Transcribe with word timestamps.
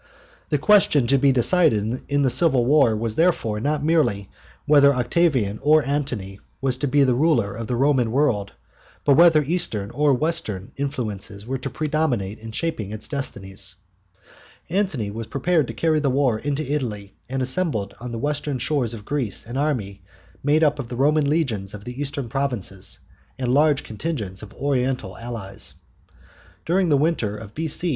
The 0.49 0.57
question 0.57 1.05
to 1.07 1.19
be 1.19 1.31
decided 1.31 2.01
in 2.09 2.23
the 2.23 2.31
civil 2.31 2.65
war 2.65 2.95
was 2.95 3.13
therefore 3.13 3.59
not 3.59 3.83
merely 3.85 4.31
whether 4.65 4.91
Octavian 4.95 5.59
or 5.61 5.85
Antony 5.85 6.39
was 6.59 6.75
to 6.77 6.87
be 6.87 7.03
the 7.03 7.13
ruler 7.13 7.53
of 7.53 7.67
the 7.67 7.75
Roman 7.75 8.11
world, 8.11 8.53
but 9.05 9.15
whether 9.15 9.43
Eastern 9.43 9.91
or 9.91 10.11
Western 10.15 10.71
influences 10.75 11.45
were 11.45 11.59
to 11.59 11.69
predominate 11.69 12.39
in 12.39 12.51
shaping 12.51 12.89
its 12.91 13.07
destinies. 13.07 13.75
Antony 14.71 15.11
was 15.11 15.27
preparing 15.27 15.67
to 15.67 15.73
carry 15.75 15.99
the 15.99 16.09
war 16.09 16.39
into 16.39 16.65
Italy, 16.67 17.13
and 17.29 17.43
assembled 17.43 17.93
on 18.01 18.11
the 18.11 18.17
western 18.17 18.57
shores 18.57 18.95
of 18.95 19.05
Greece 19.05 19.45
an 19.45 19.55
army 19.55 20.01
made 20.43 20.63
up 20.63 20.79
of 20.79 20.87
the 20.87 20.95
Roman 20.95 21.29
legions 21.29 21.75
of 21.75 21.83
the 21.85 22.01
eastern 22.01 22.27
provinces 22.27 22.97
and 23.37 23.53
large 23.53 23.83
contingents 23.83 24.41
of 24.41 24.51
Oriental 24.55 25.15
allies. 25.15 25.75
During 26.65 26.89
the 26.89 26.97
winter 26.97 27.37
of 27.37 27.53
B.C. 27.53 27.89